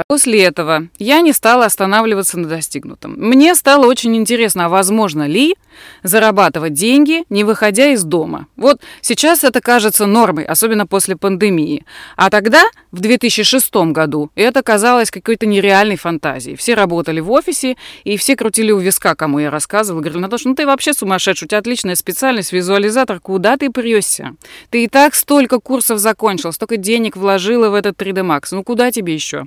После 0.09 0.43
этого 0.43 0.89
я 0.99 1.21
не 1.21 1.33
стала 1.33 1.67
останавливаться 1.67 2.39
на 2.39 2.49
достигнутом. 2.49 3.15
Мне 3.17 3.55
стало 3.55 3.87
очень 3.87 4.17
интересно, 4.17 4.67
а 4.67 4.69
возможно 4.69 5.27
ли 5.27 5.57
зарабатывать 6.03 6.73
деньги, 6.73 7.25
не 7.29 7.45
выходя 7.45 7.89
из 7.89 8.05
дома. 8.05 8.47
Вот 8.57 8.81
сейчас 9.01 9.45
это 9.45 9.61
кажется 9.61 10.07
нормой, 10.07 10.45
особенно 10.45 10.87
после 10.87 11.17
пандемии. 11.17 11.85
А 12.17 12.31
тогда, 12.31 12.65
в 12.93 13.01
2006 13.01 13.75
году, 13.93 14.31
это 14.35 14.63
казалось 14.63 15.11
какой-то 15.11 15.47
нереальной 15.47 15.97
фантазией. 15.97 16.57
Все 16.57 16.75
работали 16.75 17.21
в 17.21 17.31
офисе, 17.31 17.77
и 18.05 18.17
все 18.17 18.37
крутили 18.37 18.71
у 18.71 18.79
виска, 18.79 19.15
кому 19.15 19.39
я 19.39 19.51
рассказывала. 19.51 20.01
Говорили, 20.01 20.23
Наташа, 20.23 20.49
ну 20.49 20.55
ты 20.55 20.67
вообще 20.67 20.95
сумасшедший, 20.95 21.47
у 21.47 21.49
тебя 21.49 21.59
отличная 21.59 21.95
специальность, 21.95 22.53
визуализатор, 22.53 23.21
куда 23.21 23.57
ты 23.57 23.71
прешься? 23.71 24.35
Ты 24.71 24.85
и 24.85 24.89
так 24.89 25.15
столько 25.15 25.59
курсов 25.59 25.99
закончил, 25.99 26.53
столько 26.53 26.77
денег 26.77 27.17
вложила 27.17 27.69
в 27.69 27.75
этот 27.75 28.01
3D 28.01 28.23
Max, 28.25 28.49
ну 28.53 28.63
куда 28.63 28.91
тебе 28.91 29.15
еще? 29.15 29.47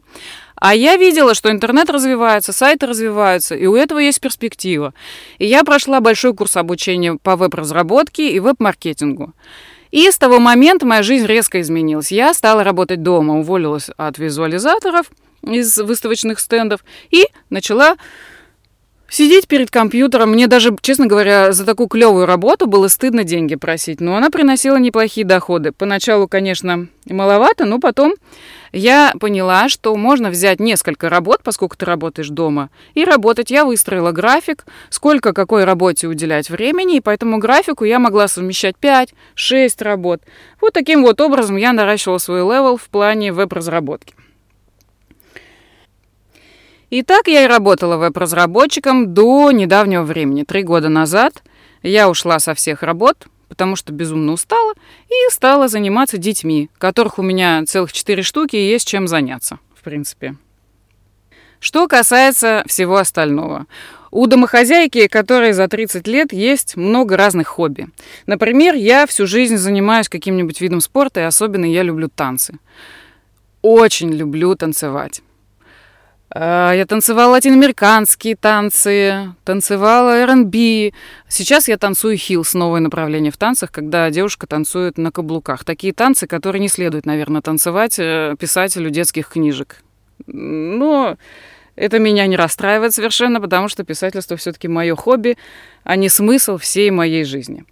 А 0.55 0.73
я 0.73 0.97
видела, 0.97 1.35
что 1.35 1.51
интернет 1.51 1.89
развивается, 1.89 2.51
сайты 2.51 2.87
развиваются, 2.87 3.55
и 3.55 3.67
у 3.67 3.75
этого 3.75 3.99
есть 3.99 4.19
перспектива. 4.19 4.93
И 5.37 5.45
я 5.45 5.63
прошла 5.63 6.01
большой 6.01 6.33
курс 6.33 6.57
обучения 6.57 7.15
по 7.21 7.35
веб-разработке 7.35 8.31
и 8.31 8.39
веб-маркетингу. 8.39 9.33
И 9.91 10.09
с 10.09 10.17
того 10.17 10.39
момента 10.39 10.85
моя 10.85 11.03
жизнь 11.03 11.25
резко 11.25 11.61
изменилась. 11.61 12.11
Я 12.11 12.33
стала 12.33 12.63
работать 12.63 13.03
дома, 13.03 13.39
уволилась 13.39 13.89
от 13.97 14.17
визуализаторов 14.17 15.11
из 15.43 15.77
выставочных 15.77 16.39
стендов 16.39 16.83
и 17.11 17.25
начала 17.49 17.95
Сидеть 19.09 19.47
перед 19.47 19.71
компьютером, 19.71 20.31
мне 20.31 20.47
даже, 20.47 20.75
честно 20.81 21.07
говоря, 21.07 21.53
за 21.53 21.65
такую 21.65 21.87
клевую 21.87 22.25
работу 22.25 22.67
было 22.67 22.89
стыдно 22.89 23.23
деньги 23.23 23.55
просить, 23.55 24.01
но 24.01 24.17
она 24.17 24.29
приносила 24.29 24.75
неплохие 24.75 25.25
доходы. 25.25 25.71
Поначалу, 25.71 26.27
конечно, 26.27 26.87
маловато, 27.05 27.63
но 27.63 27.79
потом 27.79 28.15
я 28.71 29.13
поняла, 29.19 29.69
что 29.69 29.95
можно 29.95 30.29
взять 30.29 30.59
несколько 30.59 31.09
работ, 31.09 31.41
поскольку 31.43 31.77
ты 31.77 31.85
работаешь 31.85 32.29
дома, 32.29 32.69
и 32.93 33.05
работать. 33.05 33.51
Я 33.51 33.65
выстроила 33.65 34.11
график, 34.11 34.65
сколько 34.89 35.33
какой 35.33 35.63
работе 35.63 36.07
уделять 36.07 36.49
времени, 36.49 36.97
и 36.97 37.01
по 37.01 37.09
этому 37.09 37.37
графику 37.37 37.83
я 37.83 37.99
могла 37.99 38.27
совмещать 38.27 38.75
5-6 38.81 39.83
работ. 39.83 40.21
Вот 40.61 40.73
таким 40.73 41.03
вот 41.03 41.21
образом 41.21 41.55
я 41.55 41.73
наращивала 41.73 42.17
свой 42.17 42.41
level 42.41 42.77
в 42.77 42.89
плане 42.89 43.31
веб-разработки. 43.31 44.13
И 46.89 47.03
так 47.03 47.27
я 47.27 47.43
и 47.43 47.47
работала 47.47 47.97
веб-разработчиком 47.97 49.13
до 49.13 49.51
недавнего 49.51 50.03
времени. 50.03 50.43
Три 50.43 50.63
года 50.63 50.87
назад 50.87 51.43
я 51.83 52.09
ушла 52.09 52.39
со 52.39 52.53
всех 52.53 52.81
работ, 52.81 53.27
потому 53.47 53.75
что 53.75 53.93
безумно 53.93 54.33
устала, 54.33 54.73
и 55.07 55.31
стала 55.31 55.67
заниматься 55.67 56.17
детьми, 56.17 56.69
которых 56.77 57.19
у 57.19 57.21
меня 57.21 57.63
целых 57.65 57.93
четыре 57.93 58.23
штуки, 58.23 58.55
и 58.55 58.69
есть 58.69 58.87
чем 58.87 59.07
заняться, 59.07 59.59
в 59.75 59.83
принципе. 59.83 60.35
Что 61.59 61.87
касается 61.87 62.63
всего 62.67 62.97
остального. 62.97 63.65
У 64.11 64.27
домохозяйки, 64.27 65.07
которой 65.07 65.53
за 65.53 65.67
30 65.67 66.07
лет, 66.07 66.31
есть 66.31 66.77
много 66.77 67.17
разных 67.17 67.47
хобби. 67.47 67.87
Например, 68.25 68.75
я 68.75 69.05
всю 69.05 69.27
жизнь 69.27 69.57
занимаюсь 69.57 70.07
каким-нибудь 70.07 70.61
видом 70.61 70.81
спорта, 70.81 71.21
и 71.21 71.23
особенно 71.23 71.65
я 71.65 71.83
люблю 71.83 72.09
танцы. 72.09 72.57
Очень 73.61 74.13
люблю 74.13 74.55
танцевать. 74.55 75.21
Э, 76.39 76.71
я 76.75 76.85
танцевала 76.85 77.31
латиноамериканские 77.31 78.35
танцы, 78.35 79.33
танцевала 79.43 80.19
R&B. 80.21 80.91
Сейчас 81.27 81.67
я 81.67 81.77
танцую 81.77 82.17
хилс, 82.17 82.53
новое 82.53 82.79
направление 82.79 83.31
в 83.31 83.37
танцах, 83.37 83.71
когда 83.71 84.09
девушка 84.11 84.45
танцует 84.45 84.99
на 84.99 85.11
каблуках. 85.11 85.65
Такие 85.65 85.93
танцы, 85.93 86.27
которые 86.27 86.59
не 86.59 86.67
следует, 86.67 87.07
наверное, 87.07 87.41
танцевать 87.41 87.97
э, 87.97 88.35
писателю 88.39 88.91
детских 88.91 89.29
книжек. 89.29 89.81
Но 90.27 91.17
это 91.75 91.97
меня 91.97 92.27
не 92.27 92.37
расстраивает 92.37 92.93
совершенно, 92.93 93.41
потому 93.41 93.67
что 93.67 93.83
писательство 93.83 94.37
все-таки 94.37 94.67
мое 94.67 94.95
хобби, 94.95 95.37
а 95.83 95.95
не 95.95 96.09
смысл 96.09 96.57
всей 96.57 96.91
моей 96.91 97.23
жизни. 97.23 97.65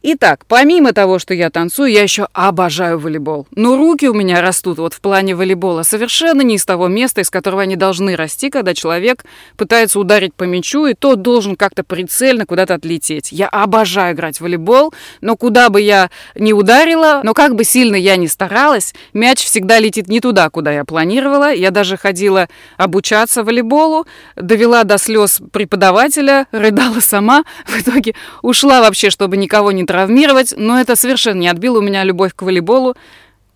Итак, 0.00 0.44
помимо 0.46 0.92
того, 0.92 1.18
что 1.18 1.34
я 1.34 1.50
танцую, 1.50 1.90
я 1.90 2.04
еще 2.04 2.28
обожаю 2.32 3.00
волейбол. 3.00 3.48
Но 3.56 3.76
руки 3.76 4.06
у 4.06 4.14
меня 4.14 4.40
растут 4.40 4.78
вот 4.78 4.94
в 4.94 5.00
плане 5.00 5.34
волейбола 5.34 5.82
совершенно 5.82 6.42
не 6.42 6.54
из 6.54 6.64
того 6.64 6.86
места, 6.86 7.20
из 7.20 7.30
которого 7.30 7.62
они 7.62 7.74
должны 7.74 8.14
расти, 8.14 8.48
когда 8.48 8.74
человек 8.74 9.24
пытается 9.56 9.98
ударить 9.98 10.34
по 10.34 10.44
мячу, 10.44 10.86
и 10.86 10.94
тот 10.94 11.22
должен 11.22 11.56
как-то 11.56 11.82
прицельно 11.82 12.46
куда-то 12.46 12.74
отлететь. 12.74 13.32
Я 13.32 13.48
обожаю 13.48 14.14
играть 14.14 14.38
в 14.38 14.42
волейбол, 14.42 14.94
но 15.20 15.36
куда 15.36 15.68
бы 15.68 15.80
я 15.80 16.10
ни 16.36 16.52
ударила, 16.52 17.22
но 17.24 17.34
как 17.34 17.56
бы 17.56 17.64
сильно 17.64 17.96
я 17.96 18.14
ни 18.14 18.28
старалась, 18.28 18.94
мяч 19.12 19.44
всегда 19.44 19.80
летит 19.80 20.06
не 20.06 20.20
туда, 20.20 20.48
куда 20.48 20.70
я 20.70 20.84
планировала. 20.84 21.52
Я 21.52 21.72
даже 21.72 21.96
ходила 21.96 22.48
обучаться 22.76 23.42
волейболу, 23.42 24.06
довела 24.36 24.84
до 24.84 24.96
слез 24.96 25.40
преподавателя, 25.50 26.46
рыдала 26.52 27.00
сама, 27.00 27.42
в 27.66 27.80
итоге 27.80 28.14
ушла 28.42 28.80
вообще, 28.80 29.10
чтобы 29.10 29.36
никого 29.36 29.72
не 29.72 29.87
травмировать, 29.88 30.52
но 30.56 30.78
это 30.78 30.96
совершенно 30.96 31.40
не 31.40 31.48
отбило 31.48 31.78
у 31.78 31.82
меня 31.82 32.04
любовь 32.04 32.34
к 32.36 32.42
волейболу. 32.42 32.94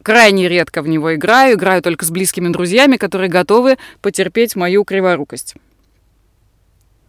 Крайне 0.02 0.48
редко 0.48 0.80
в 0.80 0.88
него 0.88 1.14
играю, 1.14 1.56
играю 1.56 1.82
только 1.82 2.06
с 2.06 2.10
близкими 2.10 2.48
друзьями, 2.48 2.96
которые 2.96 3.28
готовы 3.28 3.76
потерпеть 4.00 4.56
мою 4.56 4.82
криворукость. 4.84 5.54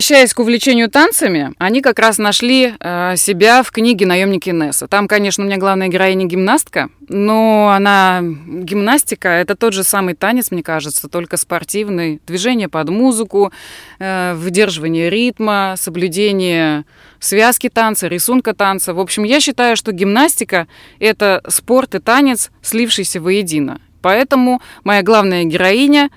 Возвращаясь 0.03 0.33
к 0.33 0.39
увлечению 0.39 0.89
танцами, 0.89 1.53
они 1.59 1.79
как 1.79 1.97
раз 1.97 2.17
нашли 2.17 2.73
э, 2.77 3.13
себя 3.15 3.63
в 3.63 3.71
книге 3.71 4.05
«Наемники 4.05 4.49
Несса». 4.49 4.89
Там, 4.89 5.07
конечно, 5.07 5.45
у 5.45 5.47
меня 5.47 5.55
главная 5.55 5.87
героиня 5.87 6.25
гимнастка, 6.25 6.89
но 7.07 7.71
она 7.73 8.19
гимнастика— 8.21 9.29
это 9.29 9.55
тот 9.55 9.71
же 9.71 9.85
самый 9.85 10.13
танец, 10.13 10.51
мне 10.51 10.61
кажется, 10.61 11.07
только 11.07 11.37
спортивный. 11.37 12.19
Движение 12.27 12.67
под 12.67 12.89
музыку, 12.89 13.53
э, 13.99 14.33
выдерживание 14.35 15.09
ритма, 15.09 15.75
соблюдение 15.77 16.83
связки 17.21 17.69
танца, 17.69 18.09
рисунка 18.09 18.53
танца. 18.53 18.93
В 18.93 18.99
общем, 18.99 19.23
я 19.23 19.39
считаю, 19.39 19.77
что 19.77 19.93
гимнастика— 19.93 20.67
это 20.99 21.41
спорт 21.47 21.95
и 21.95 21.99
танец, 21.99 22.51
слившийся 22.61 23.21
воедино. 23.21 23.79
Поэтому 24.01 24.61
моя 24.83 25.01
главная 25.01 25.45
героиня, 25.45 26.09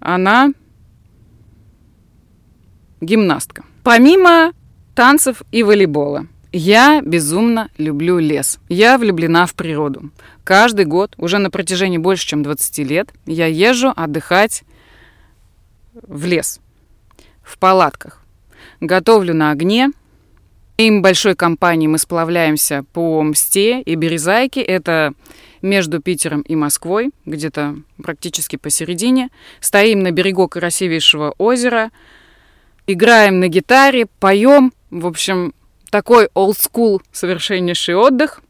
она 0.00 0.50
гимнастка. 3.06 3.64
Помимо 3.82 4.52
танцев 4.94 5.42
и 5.52 5.62
волейбола, 5.62 6.26
я 6.52 7.00
безумно 7.02 7.70
люблю 7.78 8.18
лес. 8.18 8.58
Я 8.68 8.98
влюблена 8.98 9.46
в 9.46 9.54
природу. 9.54 10.10
Каждый 10.44 10.84
год, 10.84 11.14
уже 11.16 11.38
на 11.38 11.50
протяжении 11.50 11.98
больше, 11.98 12.26
чем 12.26 12.42
20 12.42 12.78
лет, 12.78 13.12
я 13.26 13.46
езжу 13.46 13.92
отдыхать 13.94 14.62
в 15.94 16.24
лес, 16.26 16.60
в 17.42 17.58
палатках. 17.58 18.22
Готовлю 18.80 19.34
на 19.34 19.50
огне. 19.50 19.90
Им 20.76 21.00
большой 21.00 21.34
компанией 21.34 21.88
мы 21.88 21.98
сплавляемся 21.98 22.84
по 22.92 23.22
Мсте 23.22 23.80
и 23.80 23.94
Березайке. 23.94 24.60
Это 24.60 25.14
между 25.62 26.02
Питером 26.02 26.42
и 26.42 26.54
Москвой, 26.54 27.10
где-то 27.24 27.76
практически 28.02 28.56
посередине. 28.56 29.30
Стоим 29.60 30.00
на 30.00 30.10
берегу 30.10 30.48
красивейшего 30.48 31.34
озера– 31.38 31.90
играем 32.86 33.40
на 33.40 33.48
гитаре, 33.48 34.06
поем. 34.20 34.72
В 34.90 35.06
общем, 35.06 35.52
такой 35.90 36.26
school 36.34 37.00
совершеннейший 37.12 37.96
отдых. 37.96 38.40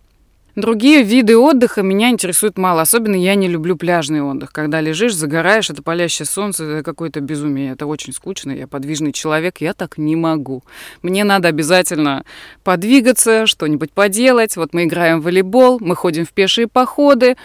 Другие 0.57 1.03
виды 1.03 1.37
отдыха 1.37 1.83
меня 1.83 2.09
интересуют 2.09 2.57
мало. 2.57 2.81
Особенно 2.81 3.15
я 3.15 3.35
не 3.35 3.47
люблю 3.47 3.77
пляжный 3.77 4.23
отдых. 4.23 4.53
Когда 4.53 4.81
лежишь, 4.81 5.15
загораешь, 5.15 5.69
это 5.69 5.83
палящее 5.83 6.25
солнце, 6.25 6.65
это 6.65 6.83
какое-то 6.83 7.21
безумие. 7.21 7.73
Это 7.73 7.85
очень 7.85 8.15
скучно. 8.15 8.53
Я 8.53 8.67
подвижный 8.67 9.13
человек, 9.13 9.61
я 9.61 9.75
так 9.75 9.99
не 9.99 10.17
могу. 10.17 10.65
Мне 11.03 11.25
надо 11.25 11.49
обязательно 11.49 12.25
подвигаться, 12.65 13.47
что-нибудь 13.47 13.93
поделать. 13.93 14.57
Вот 14.57 14.73
мы 14.73 14.85
играем 14.85 15.21
в 15.21 15.25
волейбол, 15.25 15.79
мы 15.81 15.95
ходим 15.95 16.25
в 16.25 16.33
пешие 16.33 16.69
походы. 16.69 17.37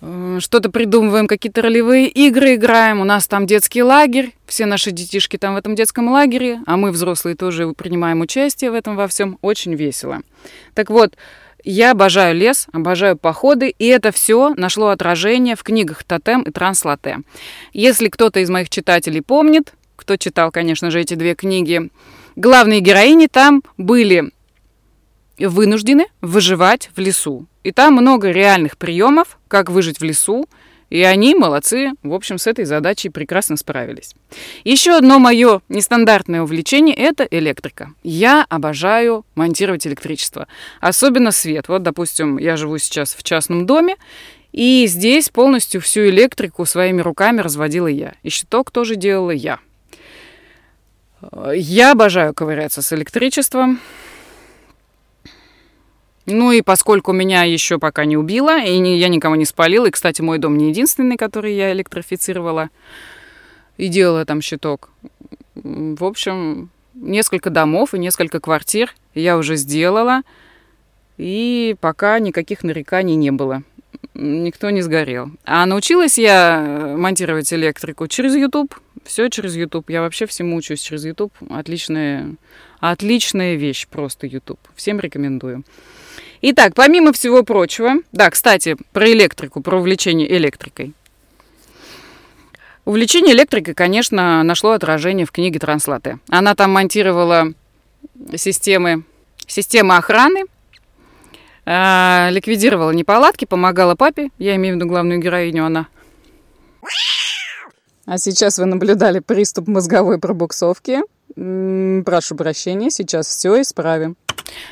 Э, 0.00 0.38
что-то 0.40 0.70
придумываем, 0.70 1.26
какие-то 1.26 1.62
ролевые 1.62 2.08
игры 2.08 2.54
играем. 2.54 3.00
У 3.00 3.04
нас 3.04 3.26
там 3.26 3.46
детский 3.46 3.82
лагерь, 3.82 4.32
все 4.46 4.66
наши 4.66 4.90
детишки 4.90 5.36
там 5.36 5.54
в 5.54 5.56
этом 5.56 5.74
детском 5.74 6.08
лагере, 6.08 6.60
а 6.66 6.76
мы, 6.76 6.90
взрослые, 6.90 7.36
тоже 7.36 7.72
принимаем 7.72 8.20
участие 8.20 8.70
в 8.70 8.74
этом 8.74 8.96
во 8.96 9.08
всем. 9.08 9.38
Очень 9.42 9.74
весело. 9.74 10.22
Так 10.74 10.90
вот, 10.90 11.16
я 11.62 11.90
обожаю 11.90 12.34
лес, 12.34 12.66
обожаю 12.72 13.16
походы, 13.16 13.68
и 13.68 13.86
это 13.86 14.12
все 14.12 14.54
нашло 14.54 14.88
отражение 14.88 15.56
в 15.56 15.62
книгах 15.62 16.04
«Тотем» 16.04 16.42
и 16.42 16.50
«Транслате». 16.50 17.18
Если 17.74 18.08
кто-то 18.08 18.40
из 18.40 18.48
моих 18.48 18.70
читателей 18.70 19.20
помнит, 19.20 19.74
кто 19.96 20.16
читал, 20.16 20.50
конечно 20.50 20.90
же, 20.90 21.00
эти 21.00 21.14
две 21.14 21.34
книги, 21.34 21.90
главные 22.34 22.80
героини 22.80 23.26
там 23.26 23.62
были 23.76 24.30
вынуждены 25.46 26.06
выживать 26.20 26.90
в 26.94 26.98
лесу. 27.00 27.46
И 27.62 27.72
там 27.72 27.94
много 27.94 28.30
реальных 28.30 28.78
приемов, 28.78 29.38
как 29.48 29.70
выжить 29.70 30.00
в 30.00 30.04
лесу, 30.04 30.46
и 30.90 31.02
они, 31.02 31.36
молодцы, 31.36 31.92
в 32.02 32.12
общем, 32.12 32.36
с 32.36 32.48
этой 32.48 32.64
задачей 32.64 33.10
прекрасно 33.10 33.56
справились. 33.56 34.14
Еще 34.64 34.96
одно 34.96 35.20
мое 35.20 35.60
нестандартное 35.68 36.42
увлечение– 36.42 36.94
это 36.96 37.24
электрика. 37.30 37.92
Я 38.02 38.44
обожаю 38.48 39.24
монтировать 39.36 39.86
электричество, 39.86 40.48
особенно 40.80 41.30
свет. 41.30 41.68
Вот, 41.68 41.84
допустим, 41.84 42.38
я 42.38 42.56
живу 42.56 42.76
сейчас 42.78 43.14
в 43.14 43.22
частном 43.22 43.66
доме, 43.66 43.96
и 44.52 44.86
здесь 44.88 45.28
полностью 45.28 45.80
всю 45.80 46.08
электрику 46.08 46.66
своими 46.66 47.00
руками 47.00 47.40
разводила 47.40 47.86
я. 47.86 48.14
И 48.24 48.30
щиток 48.30 48.72
тоже 48.72 48.96
делала 48.96 49.30
я. 49.30 49.60
Я 51.54 51.92
обожаю 51.92 52.34
ковыряться 52.34 52.82
с 52.82 52.92
электричеством. 52.92 53.78
Ну 56.30 56.52
и 56.52 56.62
поскольку 56.62 57.12
меня 57.12 57.42
еще 57.42 57.78
пока 57.78 58.04
не 58.04 58.16
убило, 58.16 58.58
и 58.62 58.78
не, 58.78 58.98
я 58.98 59.08
никого 59.08 59.36
не 59.36 59.44
спалила, 59.44 59.86
и, 59.86 59.90
кстати, 59.90 60.22
мой 60.22 60.38
дом 60.38 60.56
не 60.56 60.68
единственный, 60.68 61.16
который 61.16 61.54
я 61.54 61.72
электрифицировала 61.72 62.70
и 63.76 63.88
делала 63.88 64.24
там 64.24 64.40
щиток. 64.40 64.90
В 65.54 66.04
общем, 66.04 66.70
несколько 66.94 67.50
домов 67.50 67.94
и 67.94 67.98
несколько 67.98 68.40
квартир 68.40 68.94
я 69.14 69.36
уже 69.36 69.56
сделала, 69.56 70.22
и 71.16 71.76
пока 71.80 72.18
никаких 72.18 72.62
нареканий 72.62 73.16
не 73.16 73.30
было. 73.30 73.62
Никто 74.14 74.70
не 74.70 74.82
сгорел. 74.82 75.30
А 75.44 75.66
научилась 75.66 76.18
я 76.18 76.94
монтировать 76.96 77.52
электрику 77.52 78.06
через 78.06 78.34
YouTube. 78.34 78.74
Все 79.04 79.28
через 79.28 79.56
YouTube. 79.56 79.90
Я 79.90 80.02
вообще 80.02 80.26
всему 80.26 80.56
учусь 80.56 80.80
через 80.80 81.04
YouTube. 81.04 81.32
Отличная, 81.48 82.36
отличная 82.80 83.54
вещь 83.56 83.86
просто 83.86 84.26
YouTube. 84.26 84.60
Всем 84.74 85.00
рекомендую. 85.00 85.64
Итак, 86.42 86.72
помимо 86.74 87.12
всего 87.12 87.42
прочего, 87.42 87.96
да, 88.12 88.30
кстати, 88.30 88.76
про 88.92 89.10
электрику, 89.12 89.60
про 89.60 89.78
увлечение 89.78 90.32
электрикой. 90.36 90.94
Увлечение 92.86 93.34
электрикой, 93.34 93.74
конечно, 93.74 94.42
нашло 94.42 94.70
отражение 94.70 95.26
в 95.26 95.32
книге 95.32 95.58
Транслаты. 95.58 96.18
Она 96.30 96.54
там 96.54 96.72
монтировала 96.72 97.52
системы, 98.34 99.04
системы 99.46 99.96
охраны, 99.96 100.44
э, 101.66 102.30
ликвидировала 102.30 102.90
неполадки, 102.92 103.44
помогала 103.44 103.94
папе, 103.94 104.30
я 104.38 104.56
имею 104.56 104.74
в 104.74 104.76
виду 104.78 104.88
главную 104.88 105.20
героиню, 105.20 105.66
она. 105.66 105.88
А 108.06 108.16
сейчас 108.16 108.58
вы 108.58 108.64
наблюдали 108.64 109.18
приступ 109.20 109.68
мозговой 109.68 110.18
пробуксовки. 110.18 111.00
Прошу 111.36 112.34
прощения, 112.34 112.90
сейчас 112.90 113.28
все 113.28 113.60
исправим. 113.60 114.16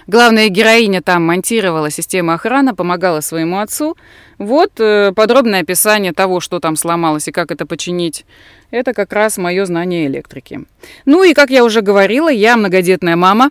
Главная 0.06 0.48
героиня 0.48 1.02
там 1.02 1.24
монтировала 1.26 1.90
систему 1.90 2.32
охраны, 2.32 2.74
помогала 2.74 3.20
своему 3.20 3.60
отцу. 3.60 3.96
Вот 4.38 4.72
э, 4.78 5.12
подробное 5.14 5.60
описание 5.60 6.12
того, 6.12 6.40
что 6.40 6.60
там 6.60 6.76
сломалось 6.76 7.28
и 7.28 7.32
как 7.32 7.50
это 7.50 7.66
починить. 7.66 8.24
Это 8.70 8.94
как 8.94 9.12
раз 9.12 9.38
мое 9.38 9.64
знание 9.64 10.06
электрики. 10.06 10.60
Ну 11.04 11.22
и, 11.24 11.34
как 11.34 11.50
я 11.50 11.64
уже 11.64 11.80
говорила, 11.80 12.28
я 12.28 12.56
многодетная 12.56 13.16
мама. 13.16 13.50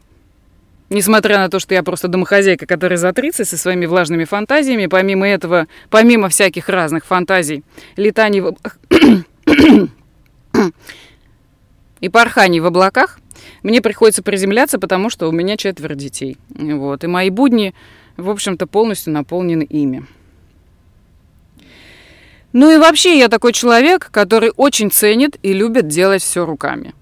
Несмотря 0.89 1.37
на 1.37 1.49
то, 1.49 1.59
что 1.59 1.73
я 1.73 1.83
просто 1.83 2.07
домохозяйка, 2.07 2.65
которая 2.65 2.97
за 2.97 3.11
30 3.11 3.47
со 3.47 3.57
своими 3.57 3.85
влажными 3.85 4.23
фантазиями, 4.23 4.85
помимо 4.85 5.27
этого, 5.27 5.67
помимо 5.89 6.29
всяких 6.29 6.69
разных 6.69 7.05
фантазий, 7.05 7.63
летаний 7.97 8.39
в... 8.39 8.55
и 11.99 12.09
порханий 12.09 12.61
в 12.61 12.65
облаках, 12.65 13.19
мне 13.63 13.81
приходится 13.81 14.23
приземляться, 14.23 14.79
потому 14.79 15.09
что 15.09 15.27
у 15.27 15.31
меня 15.31 15.57
четверо 15.57 15.95
детей. 15.95 16.37
Вот. 16.49 17.03
И 17.03 17.07
мои 17.07 17.29
будни, 17.29 17.73
в 18.17 18.29
общем-то, 18.29 18.67
полностью 18.67 19.13
наполнены 19.13 19.63
ими. 19.63 20.05
Ну 22.53 22.71
и 22.71 22.77
вообще 22.77 23.19
я 23.19 23.27
такой 23.27 23.53
человек, 23.53 24.09
который 24.11 24.51
очень 24.55 24.89
ценит 24.89 25.37
и 25.43 25.53
любит 25.53 25.87
делать 25.87 26.23
все 26.23 26.45
руками. 26.45 26.93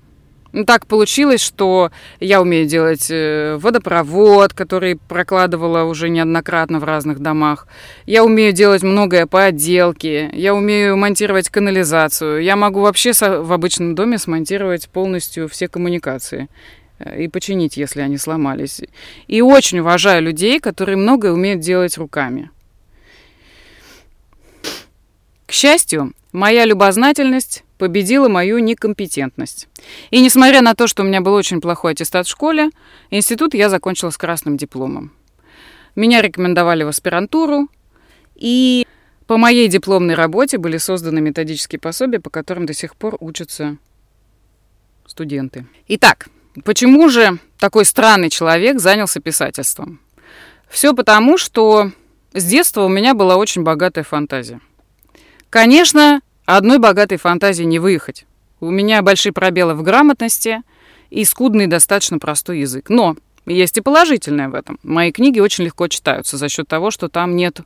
Ну, 0.55 0.63
так 0.63 0.87
получилось, 0.87 1.41
что 1.41 1.91
я 2.21 2.41
умею 2.41 2.65
делать 2.65 3.07
э, 3.11 3.57
водопровод, 3.59 4.53
который 4.53 4.95
прокладывала 4.95 5.83
уже 5.83 6.07
неоднократно 6.07 6.79
в 6.79 6.85
разных 6.85 7.19
домах. 7.19 7.67
Я 8.05 8.23
умею 8.23 8.53
делать 8.53 8.81
многое 8.81 9.27
по 9.27 9.43
отделке. 9.43 10.29
Я 10.31 10.55
умею 10.55 10.95
монтировать 10.95 11.49
канализацию. 11.49 12.41
Я 12.41 12.55
могу 12.55 12.79
вообще 12.79 13.11
в 13.11 13.51
обычном 13.51 13.95
доме 13.95 14.17
смонтировать 14.17 14.87
полностью 14.87 15.49
все 15.49 15.67
коммуникации 15.67 16.47
э, 16.99 17.23
и 17.23 17.27
починить, 17.27 17.75
если 17.75 17.99
они 17.99 18.17
сломались. 18.17 18.79
И 19.27 19.41
очень 19.41 19.79
уважаю 19.79 20.23
людей, 20.23 20.61
которые 20.61 20.95
многое 20.95 21.33
умеют 21.33 21.59
делать 21.59 21.97
руками. 21.97 22.49
К 25.47 25.51
счастью, 25.51 26.13
моя 26.31 26.63
любознательность 26.63 27.64
победила 27.77 28.29
мою 28.29 28.59
некомпетентность. 28.59 29.67
И 30.11 30.21
несмотря 30.21 30.61
на 30.61 30.75
то, 30.75 30.87
что 30.87 31.03
у 31.03 31.05
меня 31.05 31.21
был 31.21 31.33
очень 31.33 31.61
плохой 31.61 31.93
аттестат 31.93 32.27
в 32.27 32.29
школе, 32.29 32.69
институт 33.09 33.53
я 33.53 33.69
закончила 33.69 34.09
с 34.09 34.17
красным 34.17 34.57
дипломом. 34.57 35.11
Меня 35.95 36.21
рекомендовали 36.21 36.83
в 36.83 36.89
аспирантуру, 36.89 37.69
и 38.35 38.85
по 39.27 39.37
моей 39.37 39.67
дипломной 39.67 40.15
работе 40.15 40.57
были 40.57 40.77
созданы 40.77 41.21
методические 41.21 41.79
пособия, 41.79 42.19
по 42.19 42.29
которым 42.29 42.65
до 42.65 42.73
сих 42.73 42.95
пор 42.95 43.17
учатся 43.19 43.77
студенты. 45.07 45.65
Итак, 45.87 46.27
почему 46.63 47.09
же 47.09 47.39
такой 47.57 47.85
странный 47.85 48.29
человек 48.29 48.79
занялся 48.79 49.19
писательством? 49.19 49.99
Все 50.69 50.93
потому, 50.93 51.37
что 51.37 51.91
с 52.33 52.43
детства 52.43 52.83
у 52.83 52.89
меня 52.89 53.13
была 53.13 53.37
очень 53.37 53.63
богатая 53.63 54.03
фантазия. 54.03 54.59
Конечно, 55.49 56.21
Одной 56.45 56.79
богатой 56.79 57.17
фантазии 57.17 57.63
не 57.63 57.79
выехать. 57.79 58.25
У 58.59 58.69
меня 58.69 59.01
большие 59.01 59.33
пробелы 59.33 59.73
в 59.73 59.81
грамотности 59.81 60.61
и 61.09 61.25
скудный 61.25 61.67
достаточно 61.67 62.19
простой 62.19 62.59
язык. 62.59 62.89
Но 62.89 63.15
есть 63.45 63.77
и 63.77 63.81
положительное 63.81 64.49
в 64.49 64.55
этом. 64.55 64.79
Мои 64.81 65.11
книги 65.11 65.39
очень 65.39 65.65
легко 65.65 65.87
читаются 65.87 66.37
за 66.37 66.49
счет 66.49 66.67
того, 66.67 66.89
что 66.89 67.09
там 67.09 67.35
нет 67.35 67.61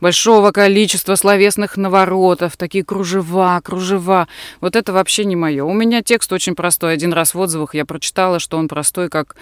большого 0.00 0.52
количества 0.52 1.16
словесных 1.16 1.76
наворотов, 1.76 2.56
такие 2.56 2.84
кружева, 2.84 3.60
кружева. 3.64 4.28
Вот 4.60 4.76
это 4.76 4.92
вообще 4.92 5.24
не 5.24 5.34
мое. 5.34 5.64
У 5.64 5.72
меня 5.72 6.02
текст 6.02 6.32
очень 6.32 6.54
простой. 6.54 6.92
Один 6.92 7.12
раз 7.12 7.34
в 7.34 7.40
отзывах 7.40 7.74
я 7.74 7.84
прочитала, 7.84 8.38
что 8.38 8.58
он 8.58 8.68
простой, 8.68 9.08
как 9.08 9.34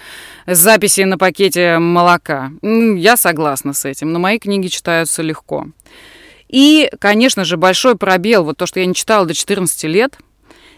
записи 0.47 1.03
на 1.03 1.19
пакете 1.19 1.79
молока. 1.79 2.53
Я 2.63 3.17
согласна 3.19 3.75
с 3.75 3.85
этим, 3.85 4.13
но 4.13 4.19
мои 4.19 4.39
книги 4.39 4.69
читаются 4.69 5.23
легко. 5.23 5.67
И, 6.53 6.91
конечно 7.01 7.45
же, 7.45 7.57
большой 7.57 7.97
пробел, 7.97 8.45
вот 8.45 8.59
то, 8.59 8.67
что 8.67 8.79
я 8.79 8.87
не 8.87 8.95
читала 8.95 9.27
до 9.27 9.35
14 9.35 9.85
лет, 9.85 10.19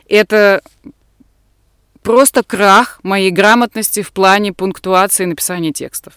это 0.08 0.62
просто 2.02 2.44
крах 2.44 3.00
моей 3.02 3.30
грамотности 3.30 4.02
в 4.02 4.12
плане 4.12 4.52
пунктуации 4.52 5.24
и 5.24 5.26
написания 5.26 5.72
текстов. 5.72 6.14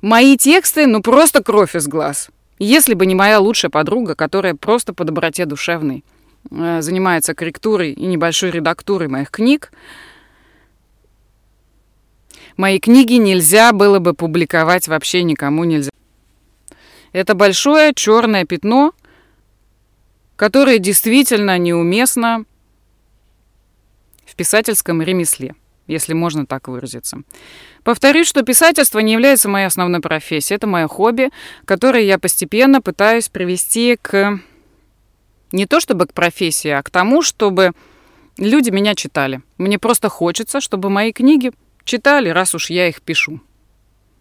Мои 0.00 0.36
тексты, 0.36 0.88
ну 0.88 1.00
просто 1.00 1.44
кровь 1.44 1.76
из 1.76 1.86
глаз. 1.86 2.28
Если 2.58 2.94
бы 2.94 3.06
не 3.06 3.14
моя 3.14 3.38
лучшая 3.38 3.70
подруга, 3.70 4.16
которая 4.16 4.56
просто 4.56 4.92
по 4.92 5.04
доброте 5.04 5.44
душевной 5.46 6.04
э, 6.50 6.82
занимается 6.82 7.34
корректурой 7.34 7.92
и 7.92 8.06
небольшой 8.06 8.50
редактурой 8.50 9.06
моих 9.06 9.30
книг, 9.30 9.70
мои 12.56 12.80
книги 12.80 13.14
нельзя 13.14 13.72
было 13.72 14.00
бы 14.00 14.12
публиковать 14.12 14.88
вообще 14.88 15.22
никому 15.22 15.62
нельзя. 15.62 15.90
Это 17.12 17.34
большое 17.34 17.92
черное 17.94 18.44
пятно, 18.44 18.92
которое 20.36 20.78
действительно 20.78 21.58
неуместно 21.58 22.44
в 24.24 24.34
писательском 24.34 25.02
ремесле, 25.02 25.54
если 25.86 26.14
можно 26.14 26.46
так 26.46 26.68
выразиться. 26.68 27.18
Повторюсь, 27.84 28.26
что 28.26 28.42
писательство 28.42 28.98
не 29.00 29.12
является 29.12 29.48
моей 29.48 29.66
основной 29.66 30.00
профессией. 30.00 30.56
Это 30.56 30.66
мое 30.66 30.88
хобби, 30.88 31.30
которое 31.66 32.04
я 32.04 32.18
постепенно 32.18 32.80
пытаюсь 32.80 33.28
привести 33.28 33.98
к 34.00 34.40
не 35.52 35.66
то 35.66 35.80
чтобы 35.80 36.06
к 36.06 36.14
профессии, 36.14 36.70
а 36.70 36.82
к 36.82 36.88
тому, 36.88 37.20
чтобы 37.20 37.72
люди 38.38 38.70
меня 38.70 38.94
читали. 38.94 39.42
Мне 39.58 39.78
просто 39.78 40.08
хочется, 40.08 40.62
чтобы 40.62 40.88
мои 40.88 41.12
книги 41.12 41.52
читали, 41.84 42.30
раз 42.30 42.54
уж 42.54 42.70
я 42.70 42.88
их 42.88 43.02
пишу. 43.02 43.40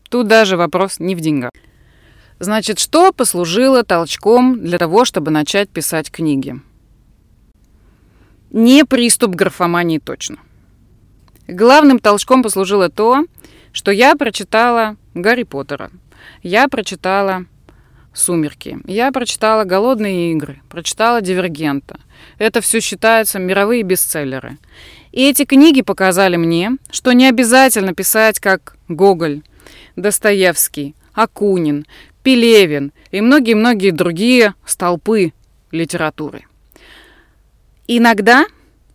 Тут 0.10 0.28
даже 0.28 0.58
вопрос 0.58 1.00
не 1.00 1.16
в 1.16 1.22
деньгах. 1.22 1.52
Значит, 2.42 2.80
что 2.80 3.14
послужило 3.14 3.84
толчком 3.84 4.60
для 4.60 4.80
того, 4.80 5.06
чтобы 5.06 5.30
начать 5.30 5.70
писать 5.70 6.10
книги? 6.10 6.60
Не 8.50 8.84
приступ 8.84 9.36
графомании 9.36 10.00
точно. 10.00 10.38
Главным 11.48 12.00
толчком 12.00 12.42
послужило 12.42 12.90
то, 12.90 13.26
что 13.72 13.92
я 13.92 14.16
прочитала 14.16 14.98
Гарри 15.14 15.44
Поттера. 15.44 15.92
Я 16.42 16.68
прочитала 16.68 17.46
«Сумерки». 18.12 18.80
Я 18.88 19.12
прочитала 19.12 19.64
«Голодные 19.64 20.32
игры», 20.32 20.64
прочитала 20.68 21.22
«Дивергента». 21.22 22.00
Это 22.40 22.60
все 22.62 22.80
считаются 22.80 23.38
мировые 23.38 23.84
бестселлеры. 23.84 24.58
И 25.12 25.30
эти 25.30 25.46
книги 25.46 25.84
показали 25.84 26.38
мне, 26.38 26.72
что 26.90 27.12
не 27.12 27.28
обязательно 27.28 27.94
писать 27.94 28.40
как 28.40 28.78
Гоголь, 28.88 29.44
Достоевский, 29.96 30.96
Акунин, 31.14 31.86
Пелевин 32.24 32.92
и 33.12 33.22
многие-многие 33.22 33.92
другие 33.92 34.54
столпы 34.66 35.34
литературы. 35.72 36.46
Иногда 37.88 38.46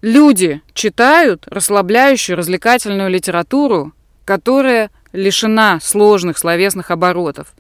люди 0.00 0.62
читают 0.72 1.44
расслабляющую, 1.48 2.36
развлекательную 2.36 3.10
литературу, 3.10 3.92
которая 4.24 4.90
лишена 5.12 5.78
сложных 5.82 6.38
словесных 6.38 6.90
оборотов. 6.90 7.54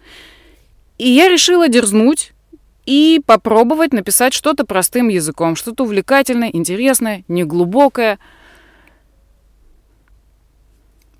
И 0.98 1.08
я 1.08 1.28
решила 1.28 1.68
дерзнуть 1.68 2.32
и 2.86 3.20
попробовать 3.26 3.92
написать 3.92 4.32
что-то 4.32 4.64
простым 4.64 5.08
языком, 5.08 5.56
что-то 5.56 5.84
увлекательное, 5.84 6.50
интересное, 6.52 7.24
неглубокое. 7.28 8.18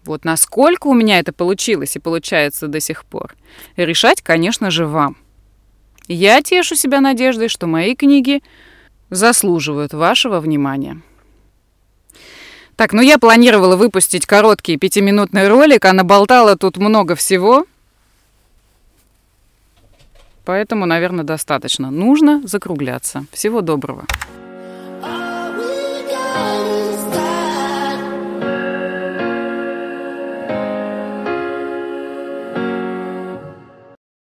Вот 0.07 0.25
насколько 0.25 0.87
у 0.87 0.95
меня 0.95 1.19
это 1.19 1.33
получилось 1.33 1.97
и 1.97 2.01
получается 2.01 2.69
до 2.69 2.81
сих 2.81 3.05
пор, 3.05 3.35
решать, 3.77 4.23
конечно 4.23 4.71
же, 4.71 4.87
вам. 4.87 5.17
Я 6.09 6.41
тешу 6.43 6.77
себя 6.77 7.01
надеждой, 7.01 7.49
что 7.49 7.67
мои 7.67 7.95
книги 7.95 8.43
заслуживают 9.11 9.93
вашего 9.93 10.41
внимания. 10.41 11.01
Так, 12.77 12.93
ну 12.93 13.01
я 13.01 13.19
планировала 13.19 13.77
выпустить 13.77 14.27
короткий 14.27 14.77
пятиминутный 14.77 15.49
ролик, 15.49 15.85
а 15.87 15.93
наболтала 15.93 16.57
тут 16.57 16.77
много 16.77 17.15
всего. 17.15 17.67
Поэтому, 20.45 20.87
наверное, 20.87 21.25
достаточно. 21.25 21.91
Нужно 21.91 22.43
закругляться. 22.45 23.27
Всего 23.33 23.63
доброго. 23.63 24.05